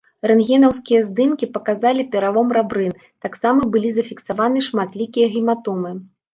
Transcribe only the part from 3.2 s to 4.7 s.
таксама былі зафіксаваны